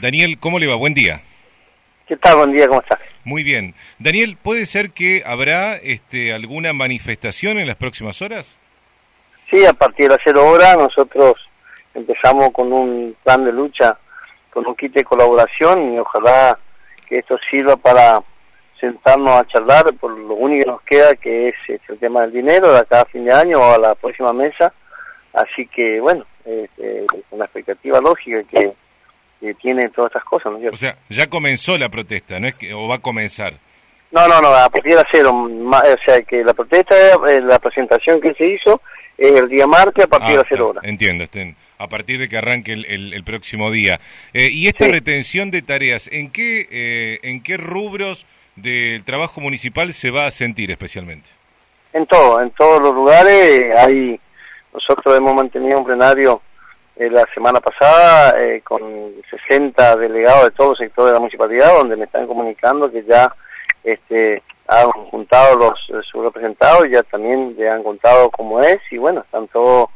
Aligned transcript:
Daniel, 0.00 0.38
¿cómo 0.38 0.58
le 0.58 0.66
va? 0.66 0.76
Buen 0.76 0.94
día. 0.94 1.22
¿Qué 2.06 2.16
tal? 2.16 2.36
Buen 2.36 2.52
día, 2.52 2.68
¿cómo 2.68 2.80
estás? 2.80 3.00
Muy 3.24 3.42
bien. 3.42 3.74
Daniel, 3.98 4.36
¿puede 4.40 4.66
ser 4.66 4.90
que 4.90 5.22
habrá 5.24 5.76
este, 5.76 6.32
alguna 6.32 6.72
manifestación 6.72 7.58
en 7.58 7.66
las 7.66 7.76
próximas 7.76 8.20
horas? 8.22 8.58
Sí, 9.50 9.64
a 9.64 9.72
partir 9.72 10.08
de 10.08 10.14
las 10.14 10.20
cero 10.22 10.44
hora 10.46 10.76
nosotros 10.76 11.34
empezamos 11.94 12.50
con 12.50 12.72
un 12.72 13.16
plan 13.24 13.44
de 13.44 13.52
lucha, 13.52 13.98
con 14.50 14.66
un 14.66 14.74
kit 14.74 14.92
de 14.92 15.04
colaboración 15.04 15.94
y 15.94 15.98
ojalá 15.98 16.58
que 17.08 17.18
esto 17.18 17.38
sirva 17.50 17.76
para 17.76 18.20
sentarnos 18.78 19.30
a 19.30 19.46
charlar 19.46 19.94
por 19.94 20.16
lo 20.16 20.34
único 20.34 20.64
que 20.64 20.70
nos 20.70 20.82
queda 20.82 21.14
que 21.14 21.48
es, 21.48 21.54
el 21.88 21.98
tema 21.98 22.22
del 22.22 22.32
dinero 22.32 22.72
de 22.72 22.78
acá 22.78 23.00
a 23.00 23.06
fin 23.06 23.24
de 23.24 23.32
año 23.32 23.58
o 23.58 23.74
a 23.74 23.78
la 23.78 23.94
próxima 23.94 24.32
mesa. 24.32 24.72
Así 25.32 25.66
que 25.66 26.00
bueno, 26.00 26.26
es 26.44 26.68
una 27.30 27.46
expectativa 27.46 28.00
lógica 28.00 28.42
que, 28.44 28.72
tiene 29.60 29.88
todas 29.90 30.10
estas 30.10 30.24
cosas, 30.24 30.52
¿no 30.52 30.70
O 30.70 30.76
sea, 30.76 30.96
ya 31.08 31.26
comenzó 31.28 31.76
la 31.78 31.88
protesta, 31.88 32.38
¿no 32.40 32.48
es 32.48 32.54
que 32.54 32.72
o 32.72 32.88
va 32.88 32.96
a 32.96 33.00
comenzar? 33.00 33.54
No, 34.10 34.26
no, 34.28 34.40
no, 34.40 34.48
a 34.48 34.68
partir 34.68 34.94
de 34.94 35.02
cero, 35.12 35.30
o 35.32 36.04
sea 36.04 36.20
que 36.22 36.42
la 36.42 36.54
protesta, 36.54 36.94
eh, 37.28 37.40
la 37.40 37.58
presentación 37.58 38.20
que 38.20 38.32
se 38.34 38.46
hizo 38.46 38.80
es 39.18 39.32
el 39.32 39.48
día 39.48 39.66
martes 39.66 40.04
a 40.04 40.08
partir 40.08 40.30
de 40.30 40.36
las 40.36 40.46
cero 40.48 40.68
horas. 40.68 40.84
Entiendo, 40.84 41.24
estén 41.24 41.56
a 41.78 41.88
partir 41.88 42.18
de 42.18 42.28
que 42.28 42.38
arranque 42.38 42.72
el, 42.72 43.12
el, 43.12 43.24
próximo 43.24 43.70
día. 43.70 44.00
Eh, 44.32 44.48
y 44.50 44.66
esta 44.66 44.88
retención 44.88 45.50
de 45.50 45.62
tareas, 45.62 46.08
¿en 46.10 46.30
qué, 46.30 46.66
eh, 46.70 47.18
¿en 47.22 47.42
qué 47.42 47.56
rubros 47.56 48.26
del 48.56 49.04
trabajo 49.04 49.40
municipal 49.40 49.92
se 49.92 50.10
va 50.10 50.26
a 50.26 50.30
sentir 50.30 50.70
especialmente? 50.70 51.28
En 51.92 52.06
todo, 52.06 52.40
en 52.40 52.50
todos 52.52 52.80
los 52.80 52.94
lugares. 52.94 53.64
Hay, 53.78 54.18
nosotros 54.72 55.16
hemos 55.16 55.34
mantenido 55.34 55.78
un 55.78 55.84
plenario 55.84 56.40
eh, 56.96 57.10
la 57.10 57.24
semana 57.34 57.60
pasada 57.60 58.34
con 58.64 58.82
60 59.48 59.96
delegados 59.96 60.44
de 60.44 60.50
todos 60.50 60.70
los 60.70 60.78
sectores 60.78 61.08
de 61.08 61.14
la 61.14 61.20
municipalidad, 61.20 61.76
donde 61.78 61.96
me 61.96 62.04
están 62.04 62.26
comunicando 62.26 62.90
que 62.90 63.04
ya 63.04 63.34
este, 63.84 64.42
han 64.68 64.90
juntado 64.90 65.56
los 65.56 66.06
sus 66.10 66.24
representados, 66.24 66.86
ya 66.90 67.02
también 67.04 67.54
le 67.56 67.68
han 67.70 67.82
contado 67.82 68.30
cómo 68.30 68.60
es 68.60 68.78
y 68.90 68.98
bueno, 68.98 69.20
están 69.20 69.46
todos 69.48 69.88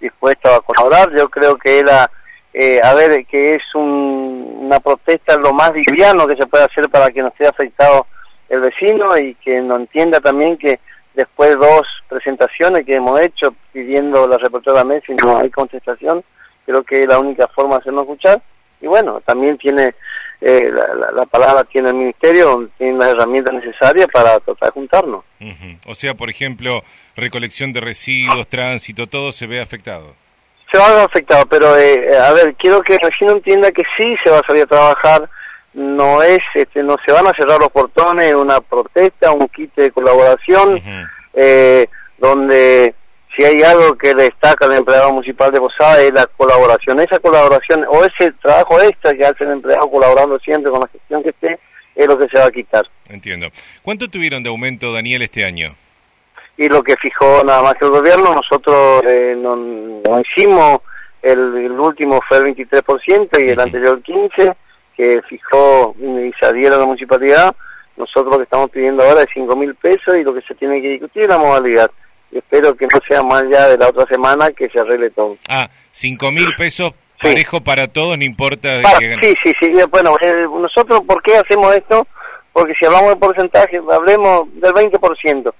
dispuesto 0.00 0.52
a 0.52 0.60
colaborar. 0.60 1.10
Yo 1.16 1.28
creo 1.28 1.56
que 1.56 1.78
era, 1.78 2.10
eh, 2.52 2.80
a 2.82 2.94
ver, 2.94 3.24
que 3.26 3.54
es 3.54 3.62
una 3.74 4.80
protesta 4.80 5.36
lo 5.36 5.52
más 5.52 5.72
liviano 5.72 6.26
que 6.26 6.36
se 6.36 6.46
puede 6.46 6.64
hacer 6.64 6.88
para 6.88 7.10
que 7.10 7.22
no 7.22 7.28
esté 7.28 7.46
afectado 7.46 8.06
el 8.48 8.60
vecino 8.60 9.16
y 9.16 9.34
que 9.36 9.60
no 9.60 9.76
entienda 9.76 10.20
también 10.20 10.56
que 10.56 10.80
después 11.14 11.50
de 11.50 11.56
dos 11.56 11.82
presentaciones 12.08 12.84
que 12.86 12.96
hemos 12.96 13.20
hecho 13.20 13.54
pidiendo 13.72 14.26
la 14.26 14.38
reportera 14.38 14.84
mesa 14.84 15.12
y 15.12 15.16
no 15.16 15.38
hay 15.38 15.50
contestación, 15.50 16.22
creo 16.68 16.82
que 16.82 17.02
es 17.02 17.08
la 17.08 17.18
única 17.18 17.48
forma 17.48 17.76
de 17.76 17.80
hacernos 17.80 18.02
escuchar. 18.02 18.42
Y 18.80 18.86
bueno, 18.86 19.22
también 19.24 19.56
tiene 19.56 19.94
eh, 20.40 20.70
la, 21.14 21.24
palabra 21.26 21.64
tiene 21.64 21.88
el 21.88 21.96
ministerio, 21.96 22.68
tiene 22.76 22.98
las 22.98 23.08
herramientas 23.08 23.54
necesarias 23.54 24.06
para 24.12 24.38
tratar 24.38 24.68
de 24.68 24.72
juntarnos. 24.72 25.24
O 25.86 25.94
sea, 25.94 26.14
por 26.14 26.28
ejemplo, 26.30 26.82
recolección 27.16 27.72
de 27.72 27.80
residuos, 27.80 28.46
tránsito, 28.48 29.06
todo 29.06 29.32
se 29.32 29.46
ve 29.46 29.60
afectado. 29.60 30.14
Se 30.70 30.78
va 30.78 30.88
a 30.88 30.92
ver 30.92 31.04
afectado, 31.04 31.46
pero 31.46 31.76
eh, 31.76 32.16
a 32.16 32.32
ver, 32.32 32.54
quiero 32.54 32.82
que 32.82 32.98
vecino 33.02 33.32
entienda 33.32 33.72
que 33.72 33.82
sí 33.96 34.14
se 34.22 34.30
va 34.30 34.38
a 34.38 34.46
salir 34.46 34.64
a 34.64 34.66
trabajar, 34.66 35.28
no 35.72 36.22
es, 36.22 36.40
este, 36.54 36.82
no 36.82 36.96
se 37.04 37.12
van 37.12 37.26
a 37.26 37.32
cerrar 37.32 37.58
los 37.58 37.70
portones, 37.70 38.34
una 38.34 38.60
protesta, 38.60 39.32
un 39.32 39.48
kit 39.48 39.74
de 39.74 39.90
colaboración, 39.90 40.80
eh, 41.32 41.88
donde 42.18 42.94
hay 43.58 43.72
algo 43.72 43.96
que 43.96 44.14
destaca 44.14 44.66
el 44.66 44.72
empleado 44.72 45.12
municipal 45.12 45.50
de 45.50 45.58
Posada 45.58 46.00
es 46.00 46.12
la 46.12 46.26
colaboración. 46.26 47.00
Esa 47.00 47.18
colaboración 47.18 47.84
o 47.88 48.04
ese 48.04 48.32
trabajo 48.40 48.80
extra 48.80 49.14
que 49.14 49.26
hace 49.26 49.44
el 49.44 49.50
empleado 49.50 49.90
colaborando 49.90 50.38
siempre 50.38 50.70
con 50.70 50.80
la 50.80 50.88
gestión 50.88 51.22
que 51.22 51.30
esté, 51.30 51.58
es 51.94 52.06
lo 52.06 52.16
que 52.18 52.28
se 52.28 52.38
va 52.38 52.46
a 52.46 52.50
quitar. 52.50 52.86
Entiendo. 53.08 53.48
¿Cuánto 53.82 54.08
tuvieron 54.08 54.42
de 54.42 54.48
aumento, 54.48 54.92
Daniel, 54.92 55.22
este 55.22 55.44
año? 55.44 55.74
Y 56.56 56.68
lo 56.68 56.82
que 56.82 56.96
fijó 56.96 57.42
nada 57.44 57.62
más 57.62 57.74
que 57.74 57.84
el 57.84 57.90
gobierno, 57.90 58.34
nosotros 58.34 59.02
eh, 59.08 59.34
no, 59.36 60.20
hicimos, 60.20 60.80
el, 61.22 61.70
último 61.72 62.20
fue 62.28 62.38
el 62.38 62.54
23% 62.54 63.44
y 63.44 63.48
el 63.48 63.60
anterior 63.60 64.00
el 64.06 64.14
15%, 64.14 64.56
que 64.96 65.20
fijó 65.28 65.94
y 66.00 66.32
se 66.38 66.46
adhiera 66.46 66.76
a 66.76 66.80
la 66.80 66.86
municipalidad. 66.86 67.54
Nosotros 67.96 68.32
lo 68.32 68.38
que 68.38 68.44
estamos 68.44 68.70
pidiendo 68.70 69.02
ahora 69.02 69.22
es 69.22 69.28
5 69.34 69.56
mil 69.56 69.74
pesos 69.74 70.16
y 70.16 70.22
lo 70.22 70.34
que 70.34 70.42
se 70.42 70.54
tiene 70.54 70.80
que 70.80 70.90
discutir 70.90 71.22
es 71.22 71.28
la 71.28 71.38
modalidad 71.38 71.90
espero 72.32 72.74
que 72.76 72.86
no 72.92 73.00
sea 73.06 73.22
más 73.22 73.44
ya 73.50 73.68
de 73.68 73.78
la 73.78 73.88
otra 73.88 74.06
semana 74.06 74.50
que 74.50 74.68
se 74.68 74.80
arregle 74.80 75.10
todo. 75.10 75.36
Ah, 75.48 75.68
cinco 75.92 76.30
mil 76.30 76.54
pesos 76.56 76.92
parejo 77.20 77.60
para 77.60 77.88
todos, 77.88 78.16
no 78.16 78.24
importa. 78.24 78.80
sí, 79.20 79.34
sí, 79.42 79.52
sí. 79.60 79.72
Bueno, 79.90 80.16
eh, 80.20 80.46
nosotros, 80.48 81.00
¿por 81.06 81.22
qué 81.22 81.36
hacemos 81.36 81.74
esto? 81.74 82.06
Porque 82.52 82.74
si 82.74 82.86
hablamos 82.86 83.10
de 83.10 83.16
porcentaje, 83.16 83.80
hablemos 83.90 84.48
del 84.54 84.72
20%. 84.72 85.52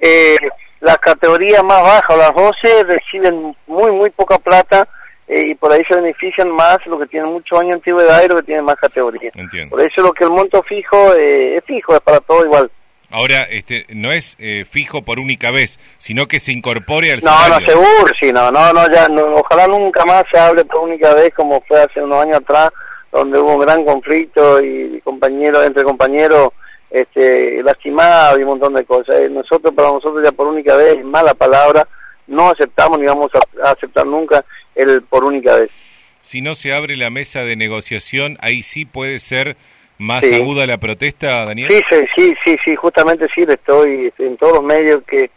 Eh, 0.00 0.36
las 0.80 0.98
categorías 0.98 1.62
más 1.64 1.82
bajas, 1.82 2.16
las 2.18 2.34
12, 2.34 2.84
reciben 2.84 3.56
muy, 3.66 3.90
muy 3.92 4.10
poca 4.10 4.38
plata 4.38 4.86
eh, 5.26 5.48
y 5.48 5.54
por 5.54 5.72
ahí 5.72 5.82
se 5.88 5.96
benefician 5.96 6.50
más 6.50 6.78
los 6.86 7.00
que 7.00 7.06
tienen 7.06 7.32
muchos 7.32 7.58
años 7.58 7.70
de 7.70 7.76
antigüedad 7.76 8.22
y 8.22 8.28
los 8.28 8.40
que 8.40 8.46
tienen 8.46 8.64
más 8.64 8.76
categorías. 8.76 9.32
Por 9.70 9.80
eso 9.80 10.02
lo 10.02 10.12
que 10.12 10.24
el 10.24 10.30
monto 10.30 10.62
fijo 10.62 11.14
eh, 11.14 11.56
es 11.56 11.64
fijo, 11.64 11.94
es 11.94 12.00
para 12.00 12.20
todo 12.20 12.44
igual. 12.44 12.70
Ahora, 13.16 13.42
este, 13.48 13.86
no 13.90 14.10
es 14.10 14.34
eh, 14.40 14.64
fijo 14.64 15.02
por 15.02 15.20
única 15.20 15.52
vez, 15.52 15.78
sino 15.98 16.26
que 16.26 16.40
se 16.40 16.50
incorpore 16.50 17.12
al 17.12 17.20
No, 17.20 17.48
no, 17.48 17.64
seguro, 17.64 18.12
sí, 18.20 18.32
no, 18.32 18.50
no, 18.50 18.72
no, 18.72 18.92
ya, 18.92 19.06
ojalá 19.36 19.68
nunca 19.68 20.04
más 20.04 20.24
se 20.32 20.36
hable 20.36 20.64
por 20.64 20.80
única 20.80 21.14
vez 21.14 21.32
como 21.32 21.60
fue 21.60 21.80
hace 21.80 22.02
unos 22.02 22.20
años 22.20 22.38
atrás, 22.38 22.70
donde 23.12 23.38
hubo 23.38 23.54
un 23.54 23.60
gran 23.60 23.84
conflicto 23.84 24.60
y 24.60 25.00
compañeros, 25.04 25.64
entre 25.64 25.84
compañeros, 25.84 26.48
este, 26.90 27.62
lastimados 27.62 28.36
y 28.36 28.42
un 28.42 28.48
montón 28.48 28.74
de 28.74 28.84
cosas. 28.84 29.14
Eh, 29.20 29.28
nosotros, 29.28 29.72
para 29.72 29.92
nosotros 29.92 30.20
ya 30.24 30.32
por 30.32 30.48
única 30.48 30.74
vez, 30.74 31.04
mala 31.04 31.34
palabra, 31.34 31.86
no 32.26 32.50
aceptamos 32.50 32.98
ni 32.98 33.06
vamos 33.06 33.30
a, 33.32 33.70
aceptar 33.70 34.08
nunca 34.08 34.44
el 34.74 35.02
por 35.02 35.22
única 35.22 35.54
vez. 35.54 35.70
Si 36.22 36.40
no 36.40 36.54
se 36.54 36.74
abre 36.74 36.96
la 36.96 37.10
mesa 37.10 37.42
de 37.42 37.54
negociación, 37.54 38.38
ahí 38.40 38.64
sí 38.64 38.86
puede 38.86 39.20
ser 39.20 39.56
más 39.98 40.24
aguda 40.24 40.66
la 40.66 40.78
protesta, 40.78 41.44
Daniel? 41.44 41.70
Sí, 41.70 41.80
sí, 42.16 42.34
sí, 42.44 42.56
sí, 42.64 42.76
justamente 42.76 43.26
sí, 43.34 43.44
le 43.46 43.54
estoy 43.54 44.12
en 44.18 44.36
todos 44.36 44.54
los 44.54 44.64
medios 44.64 45.02
que 45.06 45.30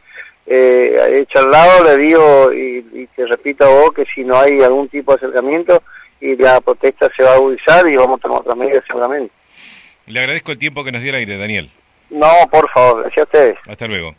eh, 0.45 0.97
he 1.13 1.25
charlado, 1.25 1.83
le 1.83 1.97
digo 1.97 2.53
y, 2.53 2.85
y, 2.93 3.07
te 3.07 3.25
repito 3.25 3.65
a 3.65 3.69
vos 3.69 3.91
que 3.91 4.05
si 4.13 4.23
no 4.23 4.39
hay 4.39 4.61
algún 4.61 4.87
tipo 4.87 5.11
de 5.11 5.17
acercamiento 5.17 5.83
y 6.21 6.35
la 6.35 6.61
protesta 6.61 7.09
se 7.15 7.23
va 7.23 7.31
a 7.31 7.35
agudizar 7.35 7.87
y 7.89 7.95
vamos 7.95 8.19
a 8.19 8.21
tomar 8.21 8.39
otras 8.39 8.57
medidas 8.57 8.83
seguramente. 8.87 9.33
Le 10.05 10.19
agradezco 10.19 10.53
el 10.53 10.57
tiempo 10.57 10.83
que 10.83 10.91
nos 10.91 11.01
dio 11.01 11.09
el 11.09 11.17
aire, 11.17 11.37
Daniel. 11.37 11.69
No, 12.09 12.31
por 12.49 12.69
favor, 12.71 13.01
gracias 13.01 13.19
a 13.19 13.23
ustedes. 13.23 13.57
Hasta 13.67 13.87
luego. 13.87 14.15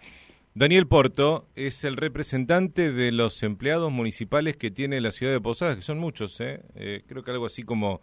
Daniel 0.55 0.87
Porto 0.87 1.47
es 1.55 1.85
el 1.85 1.97
representante 1.97 2.93
de 2.93 3.13
los 3.13 3.43
empleados 3.43 3.91
municipales 3.91 4.57
que 4.57 4.71
tiene 4.71 5.01
la 5.01 5.13
ciudad 5.13 5.33
de 5.33 5.41
Posadas, 5.41 5.77
que 5.77 5.83
son 5.83 5.99
muchos, 5.99 6.41
¿eh? 6.41 6.61
eh 6.75 7.03
creo 7.07 7.23
que 7.23 7.31
algo 7.31 7.47
así 7.47 7.63
como 7.63 8.01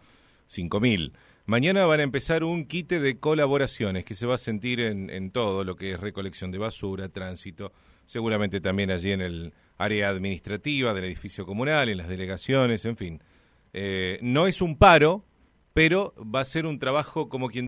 5.000. 0.48 1.12
Mañana 1.48 1.86
van 1.86 2.00
a 2.00 2.04
empezar 2.04 2.44
un 2.44 2.66
quite 2.66 3.00
de 3.00 3.20
colaboraciones 3.20 4.04
que 4.04 4.16
se 4.16 4.26
va 4.26 4.34
a 4.34 4.40
sentir 4.40 4.80
en, 4.80 5.30
todo 5.30 5.64
lo 5.64 5.76
que 5.76 5.92
es 5.92 6.00
recolección 6.00 6.50
de 6.50 6.58
basura, 6.58 7.08
tránsito, 7.10 7.72
seguramente 8.08 8.62
también 8.62 8.90
allí 8.90 9.12
en 9.12 9.22
el 9.22 9.54
área 9.78 10.10
administrativa 10.10 10.96
del 10.96 11.04
edificio 11.04 11.46
comunal, 11.46 11.90
en 11.90 12.00
las 12.00 12.08
delegaciones, 12.08 12.84
en 12.86 12.98
fin. 12.98 13.22
Eh, 13.74 14.18
no 14.24 14.48
es 14.48 14.60
un 14.60 14.76
paro, 14.76 15.24
pero 15.74 16.16
va 16.18 16.42
a 16.42 16.46
ser 16.46 16.66
un 16.66 16.80
trabajo 16.80 17.30
como 17.30 17.50
quien 17.50 17.64